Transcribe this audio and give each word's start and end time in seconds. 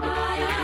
Моя 0.00 0.63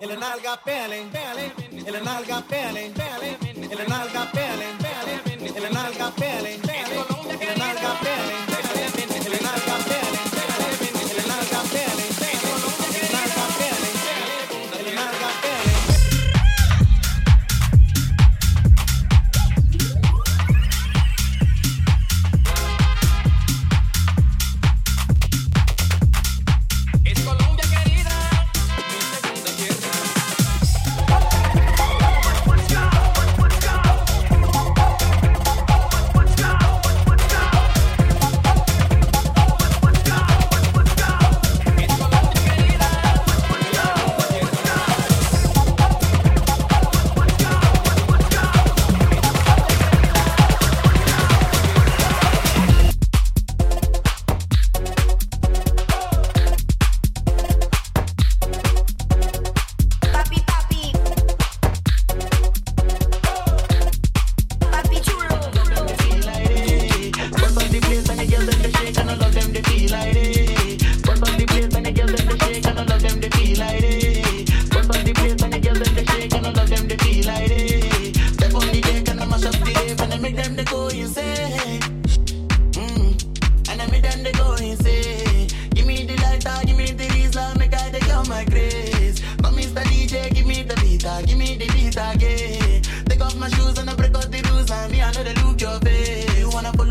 El 0.00 0.18
nalga, 0.18 0.56
pele, 0.64 1.10
pele, 1.12 1.52
el 1.86 2.04
nalga, 2.04 2.40
pele, 2.48 2.90
pele, 2.90 3.38
el 3.70 3.88
nalga, 3.88 4.32
pele, 4.32 4.66
pele, 4.80 5.66
el 5.66 5.72
nalga, 5.74 6.10
pele, 6.12 6.58
pele, 6.58 7.52
el 7.52 7.58
nalga, 7.58 8.00
pele. 8.00 8.49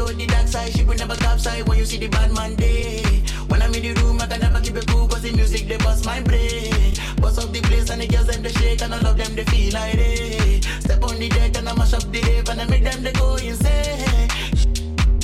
showed 0.10 0.20
the 0.20 0.26
dark 0.28 0.48
side, 0.48 0.72
ship 0.74 0.88
will 0.88 0.96
never 0.96 1.16
capsize 1.16 1.64
when 1.66 1.78
you 1.78 1.86
see 1.86 1.98
the 1.98 2.08
bad 2.08 2.32
man 2.34 2.56
day. 2.56 3.02
When 3.48 3.62
I'm 3.62 3.74
in 3.74 3.82
the 3.82 4.02
room, 4.02 4.20
I 4.22 4.28
can 4.28 4.40
never 4.40 4.60
keep 4.62 4.76
it 4.76 4.88
cool, 4.88 5.08
cause 5.08 5.22
the 5.22 5.32
music 5.32 5.68
they 5.68 5.78
bust 5.78 6.06
my 6.06 6.22
brain. 6.22 6.94
Bust 7.22 7.40
up 7.40 7.52
the 7.52 7.62
place 7.62 7.90
and 7.90 8.02
the 8.02 8.08
girls 8.08 8.28
them 8.28 8.42
they 8.42 8.52
shake, 8.52 8.82
and 8.82 8.94
I 8.94 9.00
love 9.02 9.18
them, 9.18 9.36
they 9.36 9.44
feel 9.46 9.74
like 9.74 9.96
they. 9.96 10.62
Step 10.82 11.04
on 11.04 11.20
the 11.20 11.30
deck 11.30 11.58
and 11.58 11.70
I 11.70 11.74
mash 11.76 11.94
up 11.94 12.04
the 12.12 12.22
rave, 12.22 12.50
and 12.50 12.62
I 12.62 12.66
make 12.66 12.84
them 12.84 13.04
they 13.04 13.12
go 13.14 13.36
insane. 13.36 14.30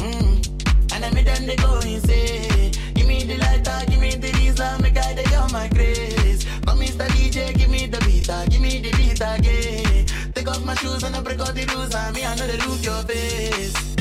Mm. 0.05 0.93
And 0.93 1.05
I 1.05 1.09
make 1.11 1.25
them 1.25 1.45
they 1.47 1.55
go 1.55 1.79
insane. 1.79 2.71
Give 2.93 3.07
me 3.07 3.23
the 3.23 3.37
lighter, 3.37 3.85
give 3.89 3.99
me 3.99 4.11
the 4.15 4.31
reason, 4.37 4.81
make 4.81 4.97
I 4.97 5.13
they 5.13 5.35
on 5.35 5.51
my 5.51 5.67
grace. 5.69 6.45
But 6.61 6.75
Mr. 6.77 7.07
DJ, 7.15 7.57
give 7.57 7.69
me 7.69 7.87
the 7.87 7.99
beater, 8.05 8.33
uh, 8.33 8.45
give 8.45 8.61
me 8.61 8.79
the 8.79 8.91
beat 8.97 9.21
again. 9.21 10.05
Take 10.33 10.47
off 10.47 10.63
my 10.63 10.75
shoes 10.75 11.03
and 11.03 11.15
I 11.15 11.21
break 11.21 11.39
all 11.39 11.53
the 11.53 11.65
rules, 11.73 11.93
and 11.95 12.15
me 12.15 12.25
I 12.25 12.35
know 12.35 12.47
they 12.47 12.57
look 12.57 12.83
your 12.83 13.01
face. 13.03 13.94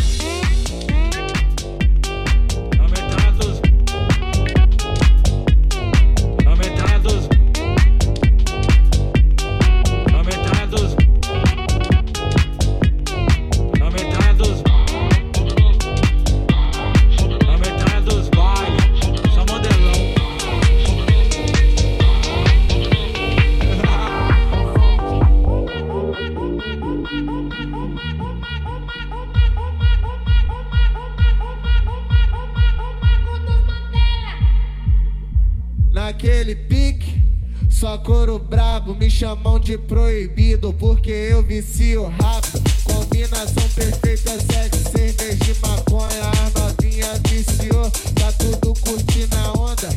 naquele 36.04 36.54
pique. 36.54 37.24
Só 37.70 37.96
couro 37.98 38.38
brabo, 38.38 38.94
me 38.94 39.10
chamam 39.10 39.58
de 39.58 39.78
proibido, 39.78 40.72
porque 40.74 41.10
eu 41.10 41.42
vicio 41.42 42.04
rápido. 42.20 42.62
Combinação 42.84 43.68
perfeita, 43.74 44.32
sexo, 44.32 44.90
cerveja 44.90 45.34
de 45.36 45.54
maconha. 45.60 46.22
A 46.22 46.60
novinha 46.60 47.08
viciou, 47.28 47.90
tá 48.14 48.30
tudo 48.38 48.74
curtindo 48.80 49.36
a 49.36 49.52
onda. 49.58 49.88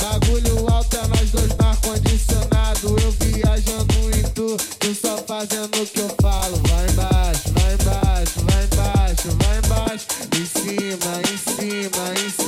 Bagulho 0.00 0.72
alto, 0.72 0.96
é 0.96 1.06
nós 1.08 1.30
dois 1.30 1.48
no 1.48 1.66
ar-condicionado. 1.66 2.96
Eu 3.02 3.10
viajando 3.20 4.16
em 4.16 4.22
tu, 4.30 4.56
tu 4.78 4.94
só 4.94 5.18
fazendo 5.18 5.82
o 5.82 5.86
que 5.86 6.00
eu 6.00 6.14
falo. 6.22 6.60
Vai 6.68 6.86
embaixo, 6.90 7.52
vai 7.52 7.74
embaixo, 7.74 8.40
vai 8.40 8.64
embaixo, 8.64 9.28
vai 9.42 9.58
embaixo. 9.58 10.06
Em 10.38 10.46
cima, 10.46 11.20
em 11.20 11.36
cima, 11.36 12.24
em 12.24 12.30
cima. 12.30 12.43